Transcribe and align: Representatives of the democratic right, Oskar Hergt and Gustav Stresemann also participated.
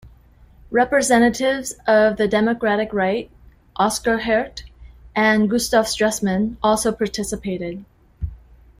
Representatives 0.71 1.73
of 1.85 2.17
the 2.17 2.27
democratic 2.27 2.91
right, 2.91 3.29
Oskar 3.75 4.17
Hergt 4.17 4.63
and 5.15 5.47
Gustav 5.47 5.85
Stresemann 5.85 6.57
also 6.63 6.91
participated. 6.91 7.85